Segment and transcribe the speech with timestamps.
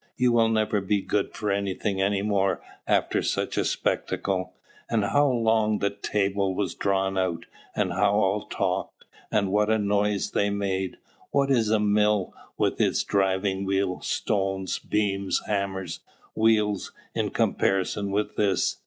[0.17, 4.51] you will never be good for anything any more after such a spectacle.
[4.89, 7.45] And how long the table was drawn out!
[7.75, 9.05] and how all talked!
[9.31, 10.97] and what a noise they made!
[11.29, 15.99] What is a mill with its driving wheel, stones, beams, hammers,
[16.33, 18.77] wheels, in comparison with this?